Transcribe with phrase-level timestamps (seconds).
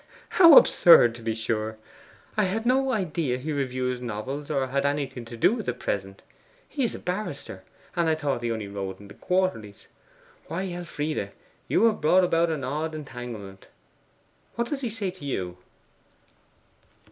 [0.29, 1.77] How absurd, to be sure!
[2.35, 6.23] I had no idea he reviewed novels or had anything to do with the PRESENT.
[6.67, 7.63] He is a barrister
[7.95, 9.85] and I thought he only wrote in the Quarterlies.
[10.47, 11.33] Why, Elfride,
[11.67, 13.67] you have brought about an odd entanglement!
[14.55, 15.57] What does he say to you?